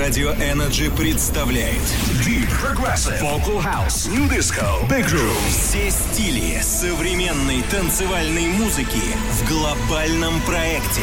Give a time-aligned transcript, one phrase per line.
[0.00, 1.82] Радио Energy представляет
[2.24, 10.40] Deep Progressive Vocal House New Disco Big Room все стили современной танцевальной музыки в глобальном
[10.46, 11.02] проекте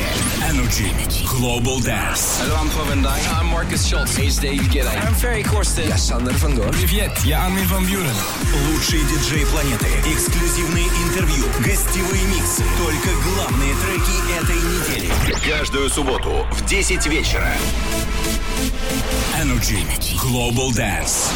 [0.49, 0.89] Energy
[1.25, 3.21] Global Dance Hallo, I'm Paul van Dyk.
[3.39, 4.17] I'm Marcus Schultz.
[4.17, 4.89] Hey, it's David Guetta.
[4.89, 5.87] I'm Ferry Corsten.
[5.87, 6.71] Я van Doorn.
[6.71, 8.15] Привет, я Армин Ван Бюрен
[8.71, 12.63] Лучшие диджеи планеты, эксклюзивные интервью, гостевые миксы.
[12.79, 15.47] Только главные треки этой недели.
[15.47, 17.53] Каждую субботу в 10 вечера.
[19.39, 19.85] Energy
[20.17, 21.31] Global Dance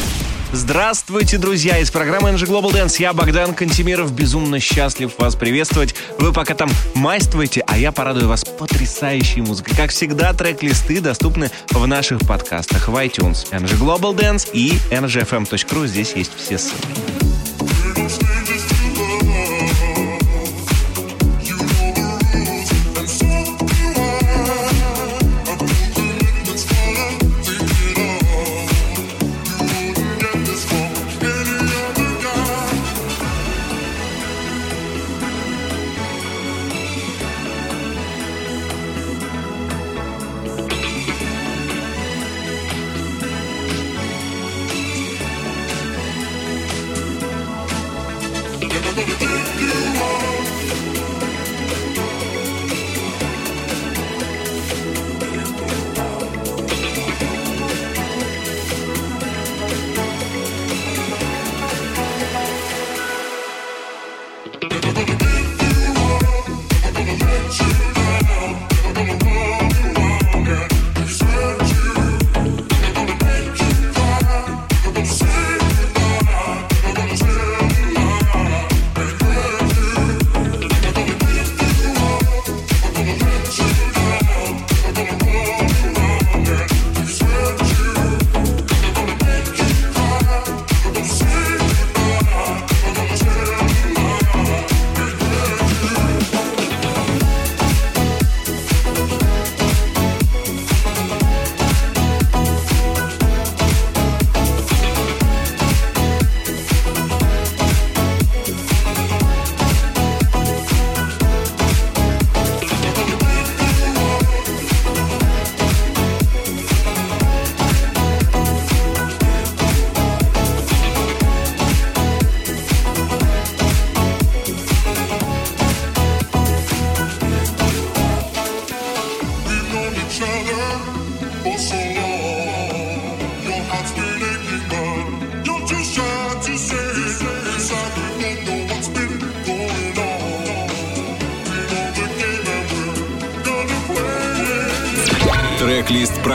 [0.52, 1.78] Здравствуйте, друзья!
[1.78, 5.94] Из программы NG Global Dance я, Богдан Кантемиров, безумно счастлив вас приветствовать.
[6.18, 9.74] Вы пока там майствуете, а я порадую вас потрясающей музыкой.
[9.76, 15.86] Как всегда, трек-листы доступны в наших подкастах в iTunes, NG Global Dance и ngfm.ru.
[15.86, 17.21] Здесь есть все ссылки.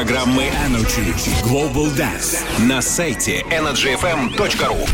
[0.07, 1.13] Программы Energy
[1.43, 4.87] Global Dance на сайте energyfm.ru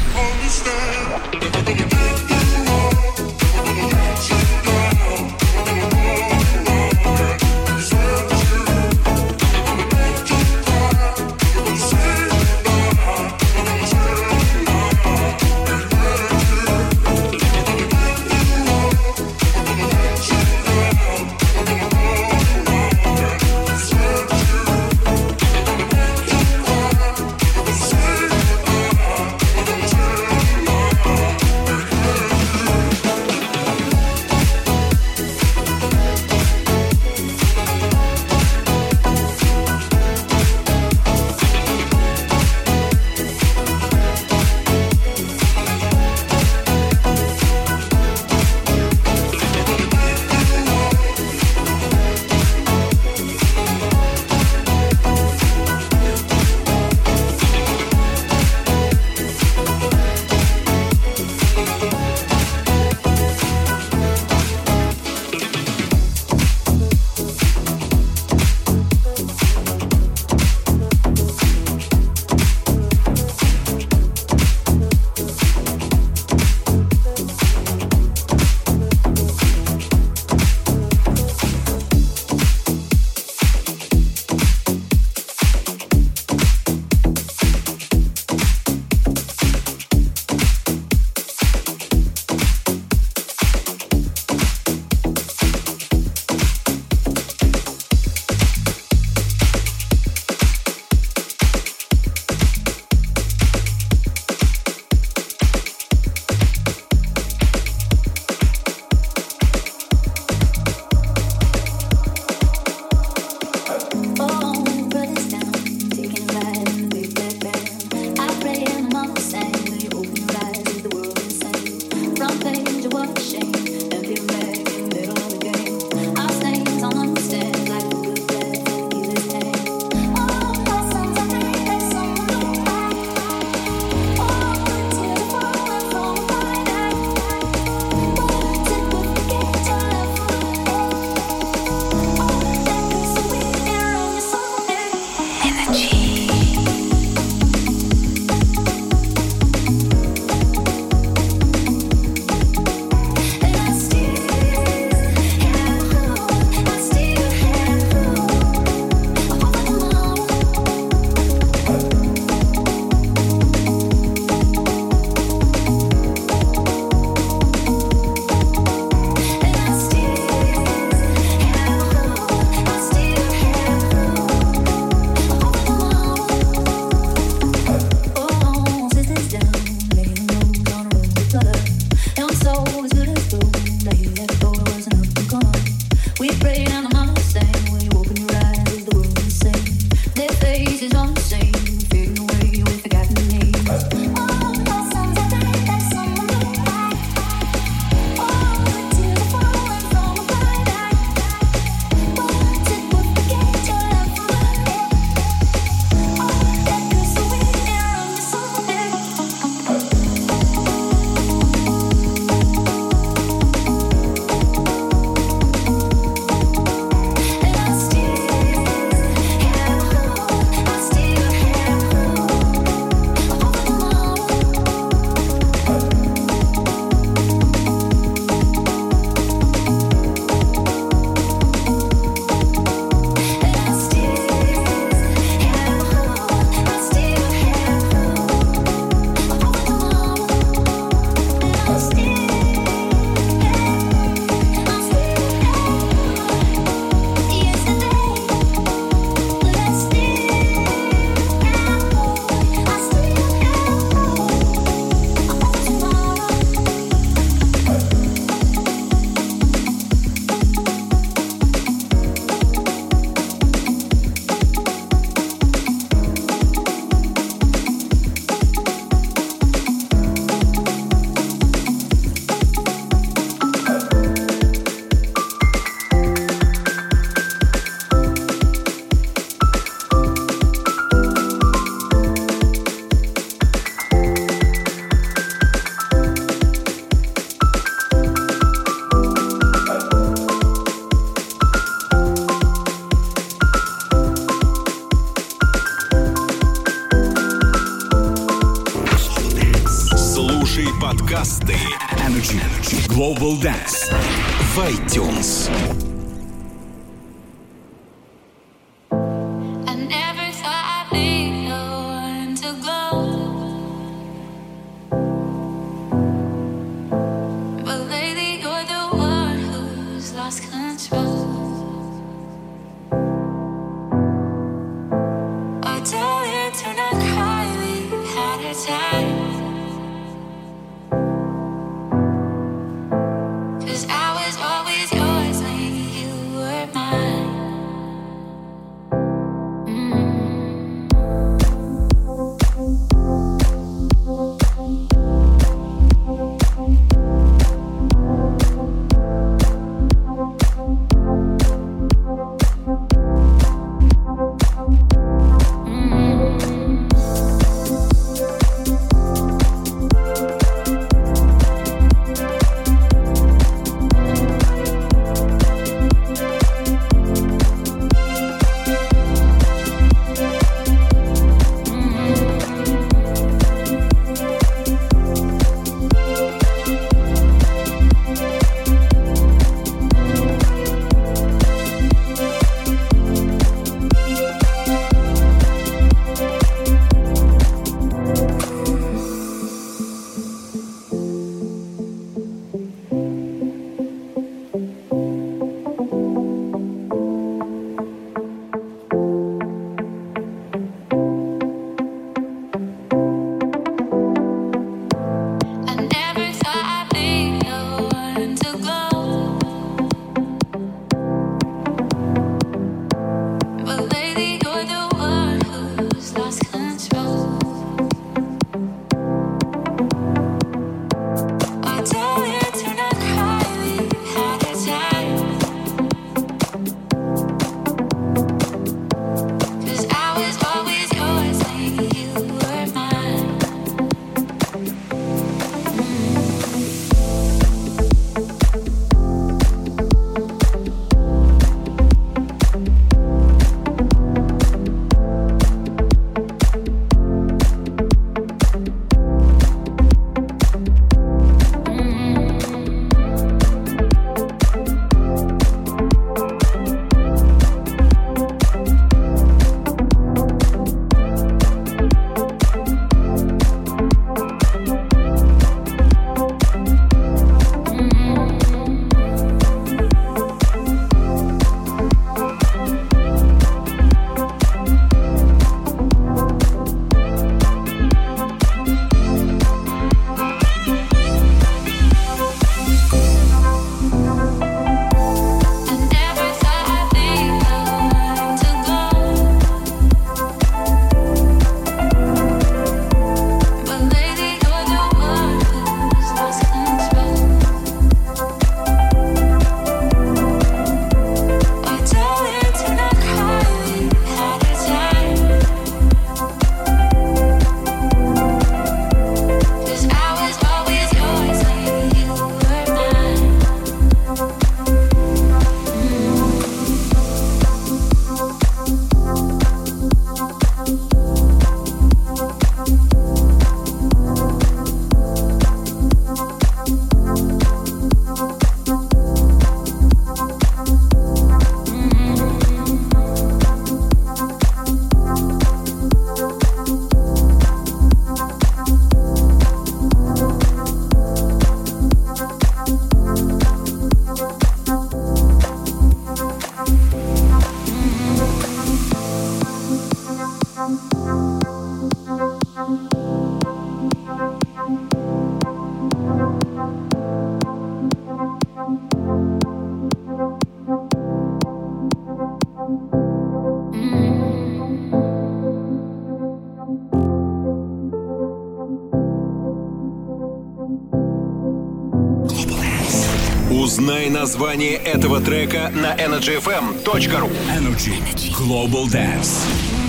[574.23, 577.99] название этого трека на energyfm.ru Energy.
[578.31, 579.82] Global Dance.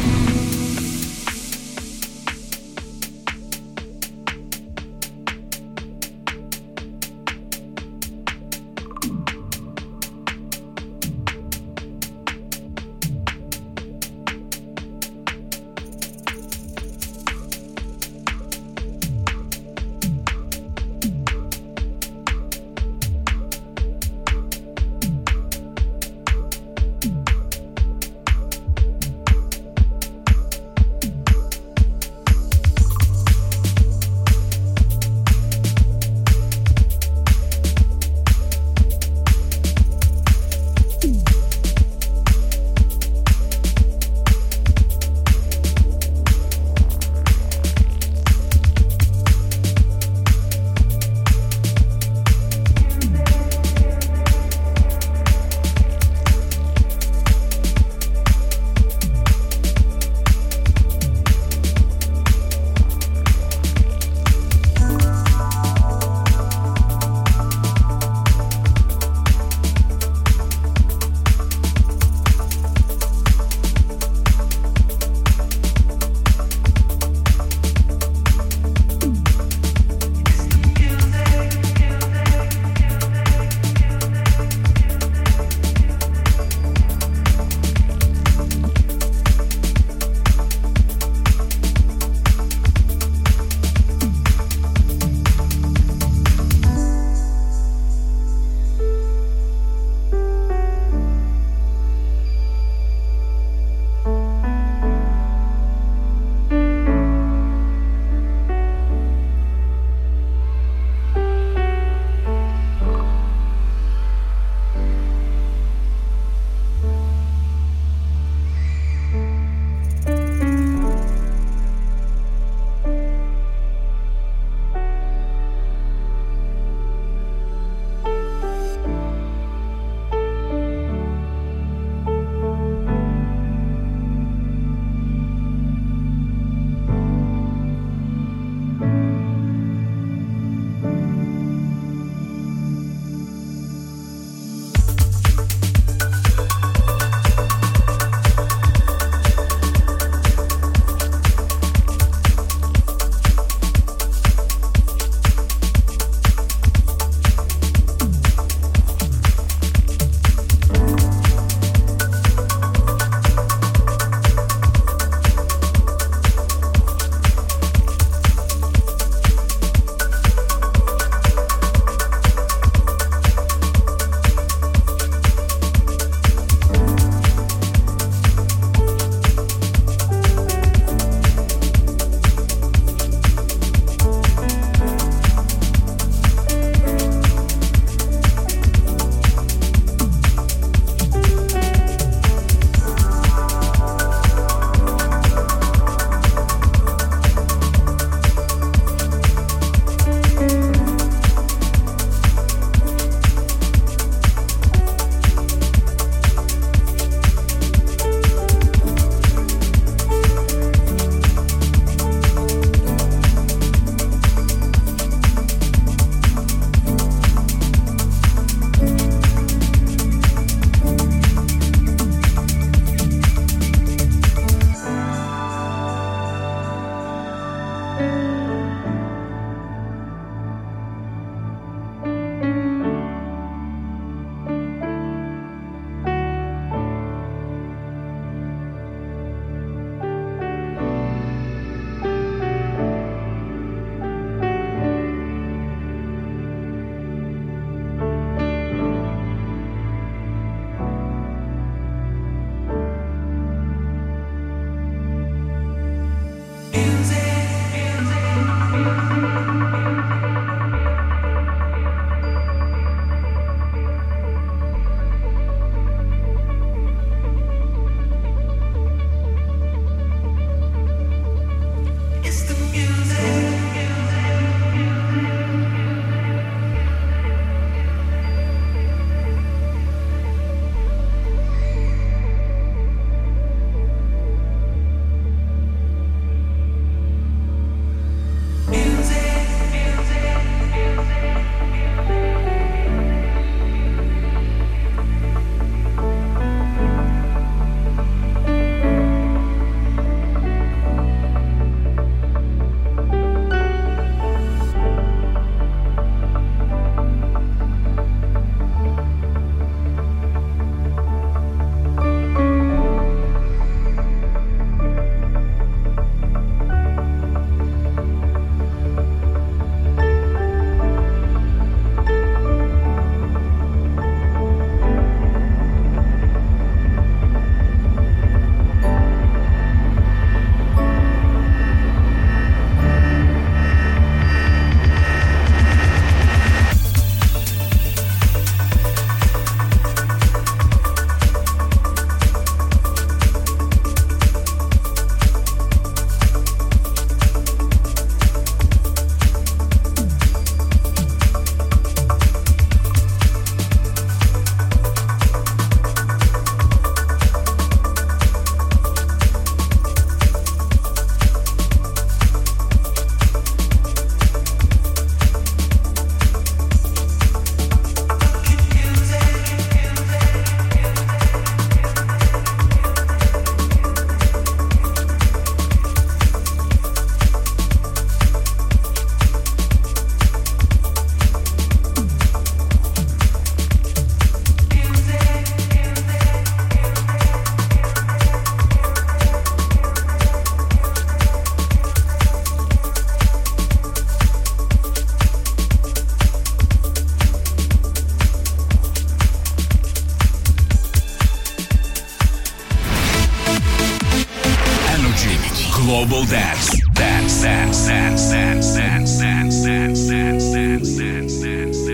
[405.84, 406.80] Global Dance.
[406.94, 411.84] Dance, dance, dance, dance, dance, dance, dance, dance, dance, dance.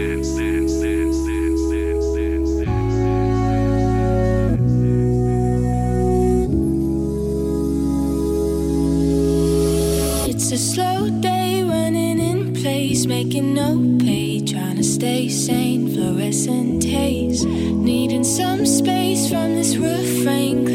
[10.28, 16.84] It's a slow day running in place, making no pay, trying to stay sane, fluorescent
[16.84, 20.69] haze, needing some space from this refrain.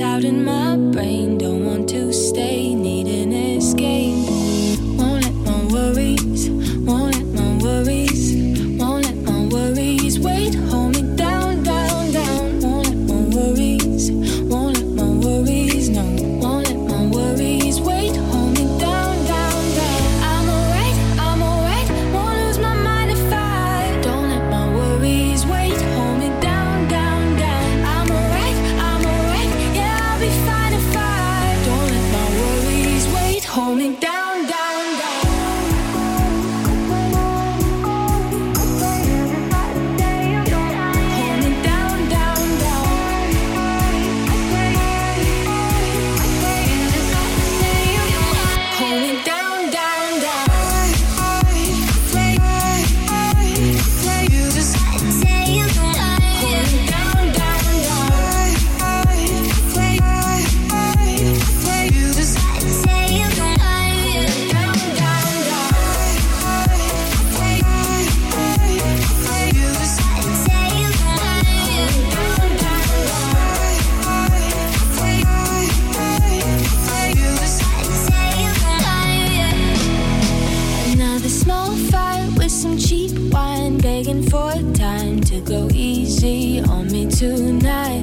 [86.25, 87.94] on me tonight.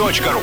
[0.00, 0.39] Ру.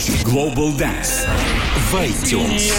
[0.00, 1.26] Global Dance
[1.90, 2.72] в iTunes.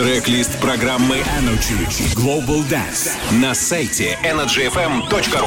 [0.00, 5.46] Трек-лист программы Energy Global Dance на сайте energyfm.ru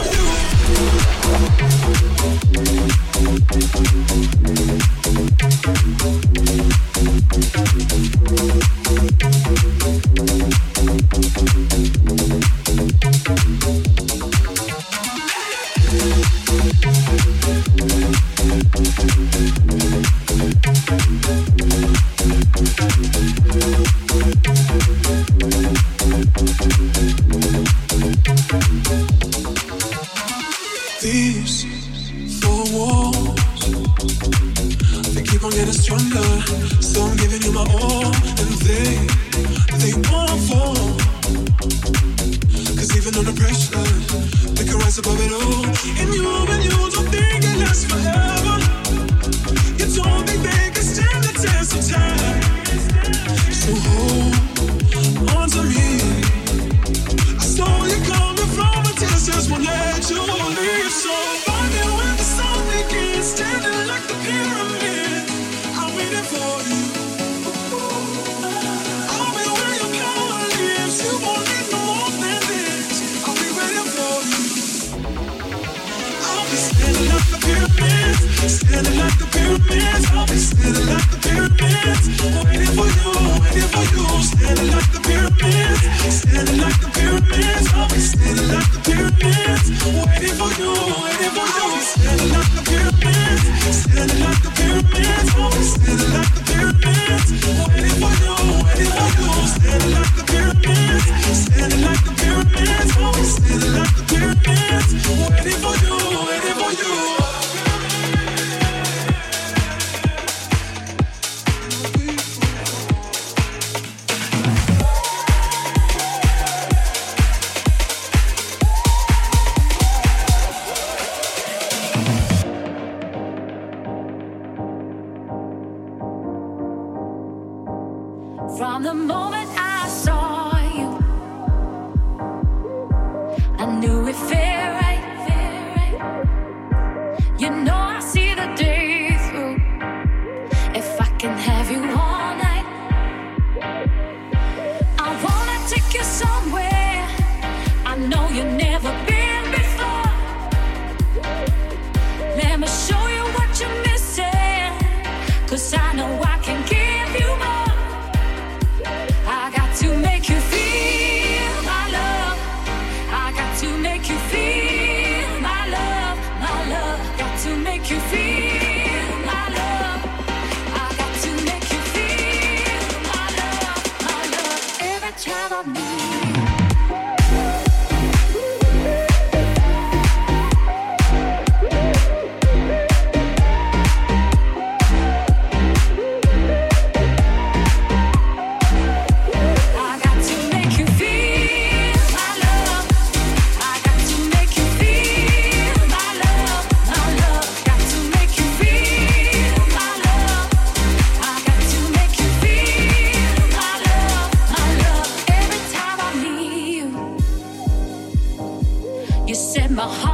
[209.75, 210.12] my heart.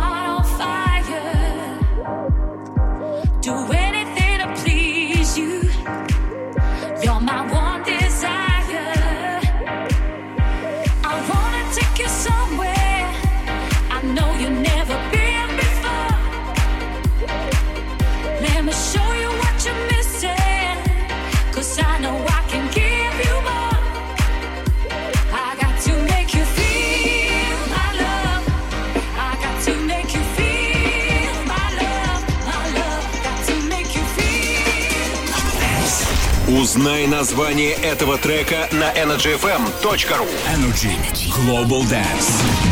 [36.79, 40.95] Знай название этого трека на energyfm.ru Energy
[41.29, 42.68] Global Dance.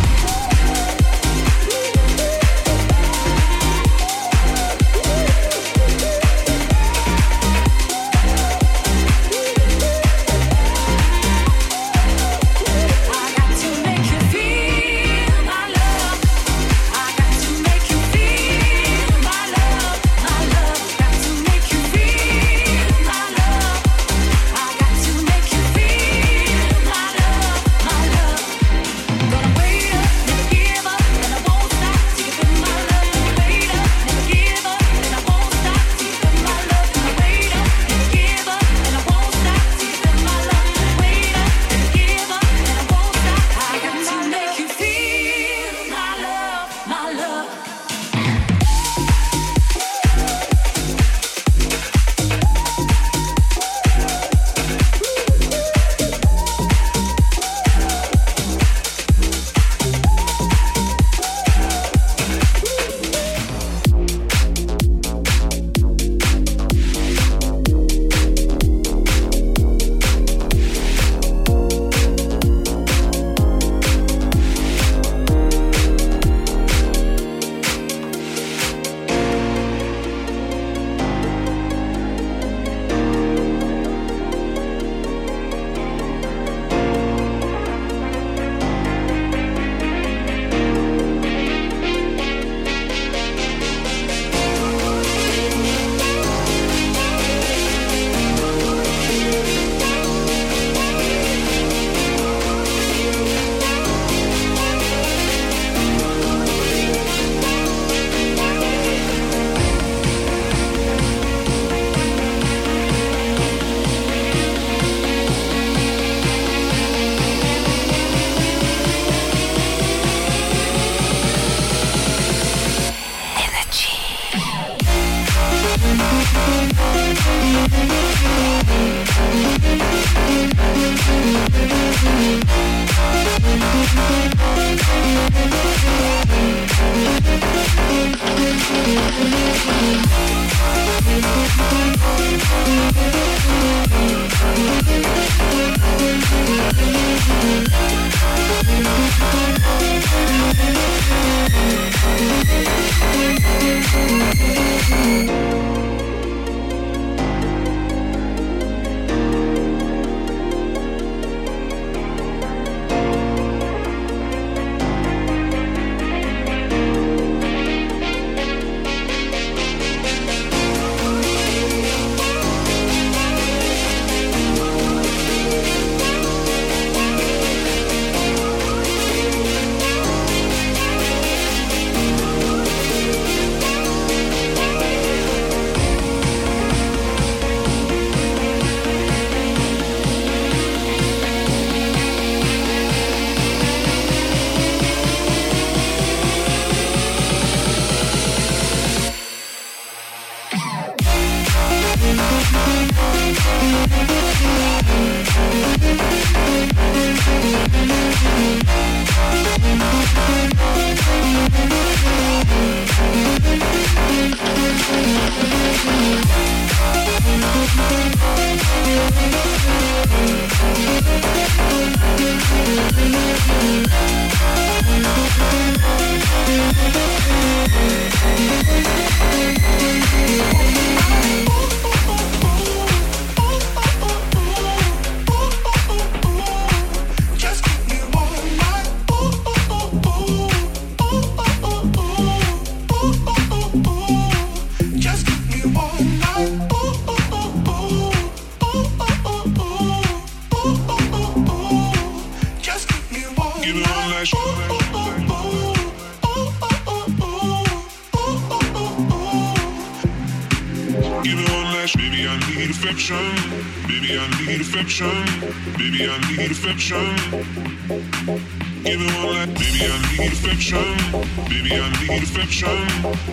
[271.78, 272.78] Baby, I need affection.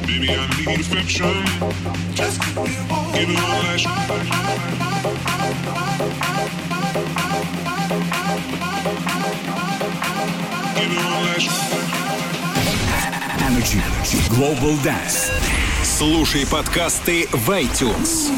[0.06, 1.32] Baby, I need affection.
[2.14, 3.88] Just give it all that you
[10.74, 11.52] Give it all that you
[13.46, 13.80] Energy.
[14.28, 15.30] Global Dance.
[15.82, 18.30] Слушай подкасты в iTunes.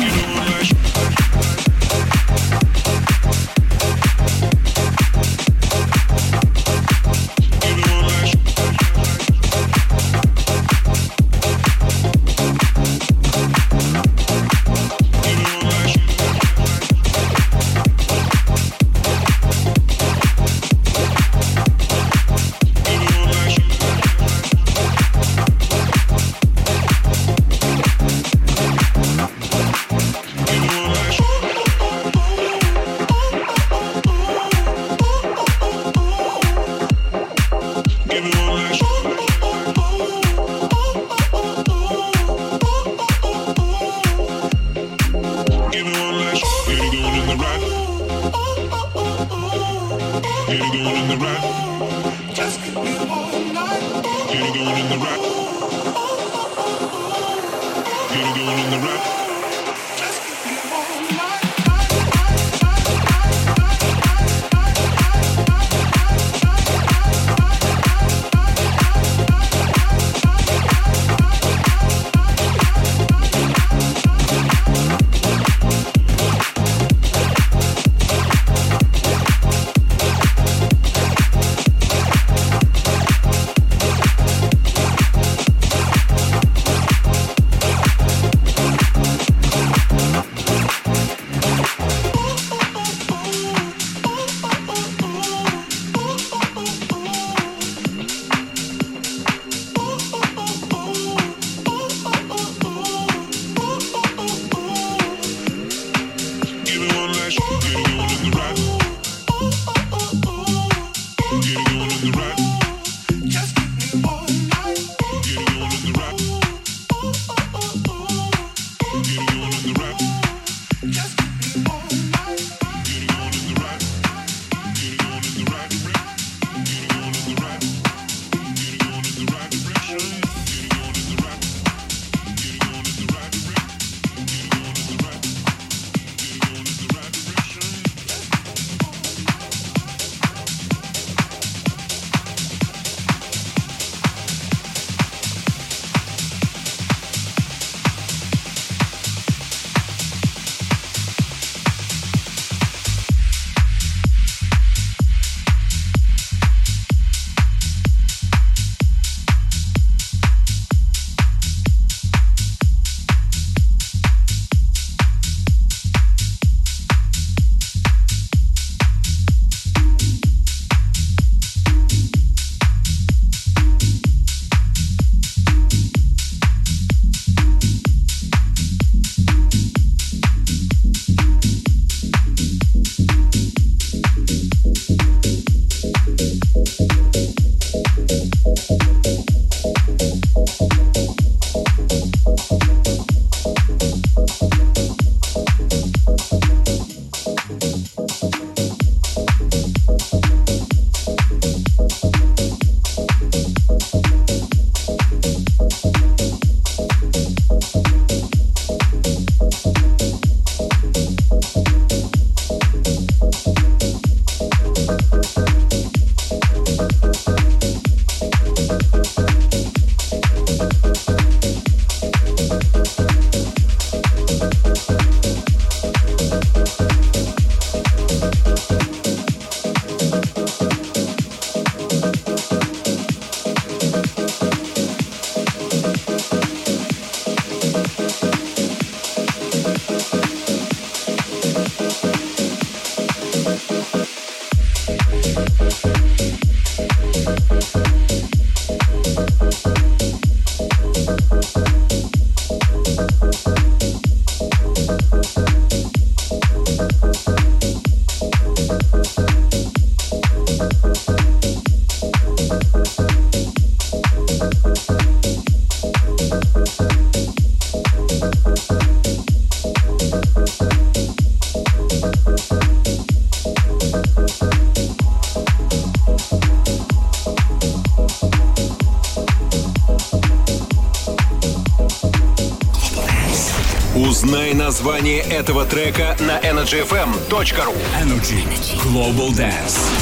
[284.77, 288.45] Название этого трека на energyfm.ru Energy
[288.85, 289.96] Global Dance.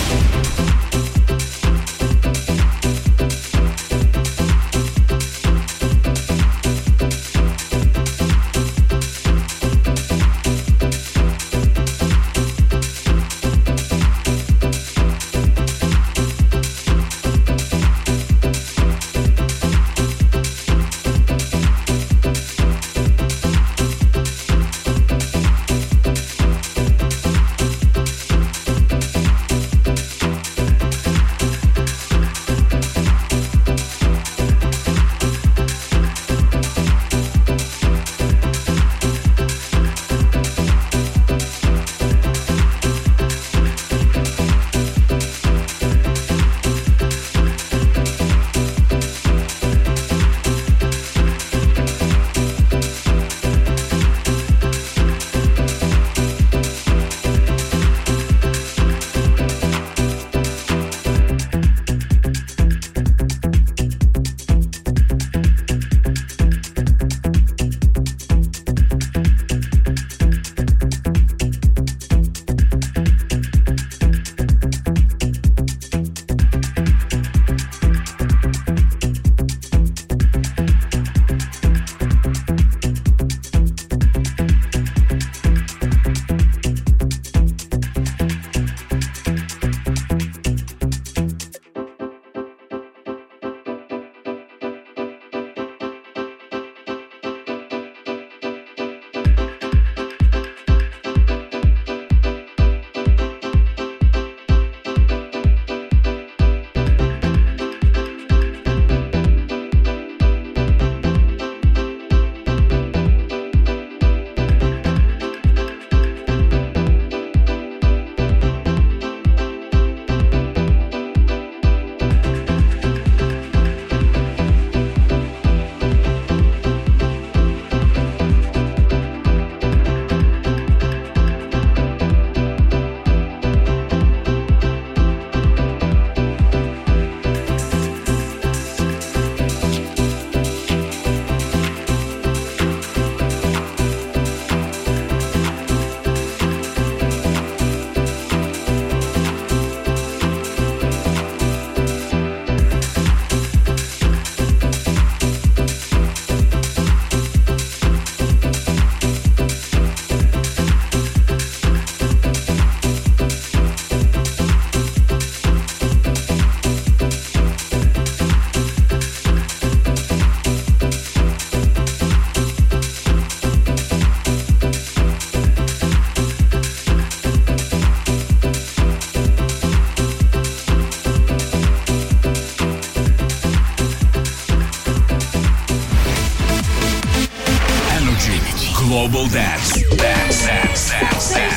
[189.15, 189.97] Global Dance.
[189.97, 191.54] Dance, dance, dance, dance,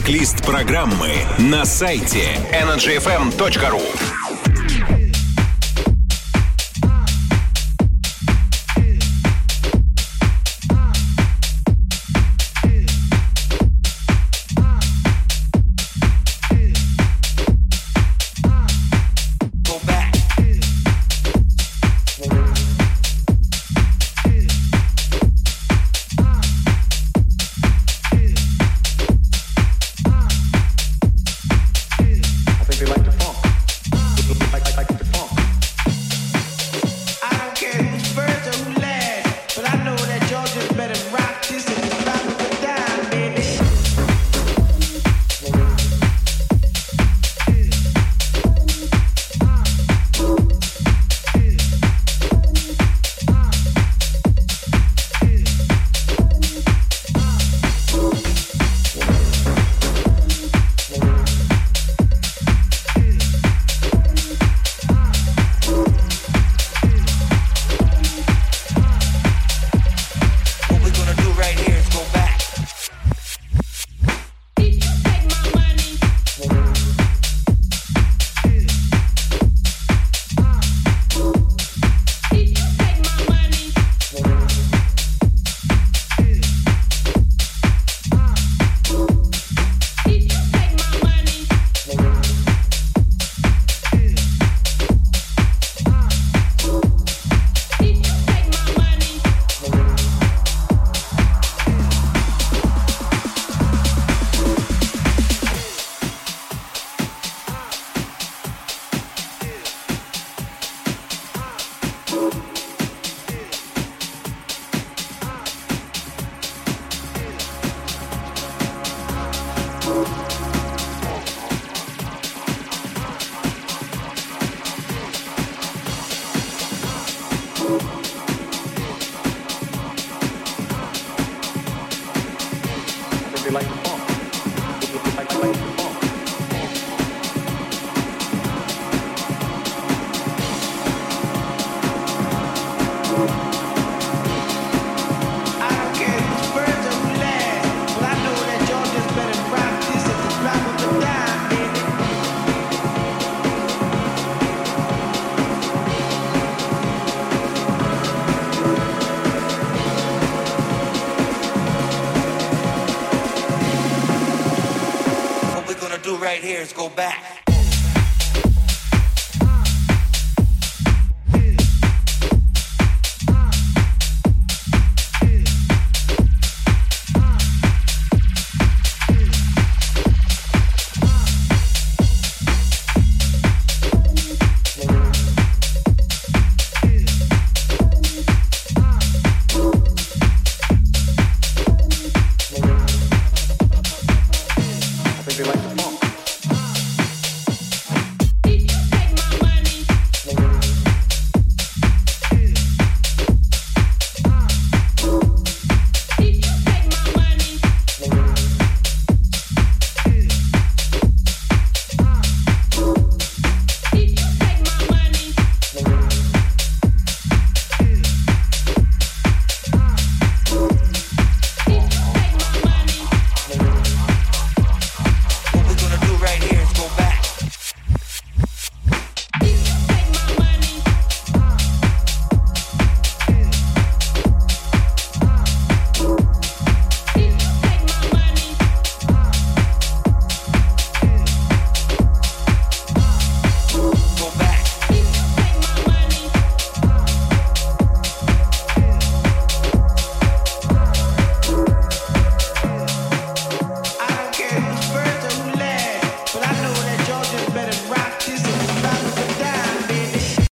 [0.00, 4.19] Трек-лист программы на сайте energyfm.ru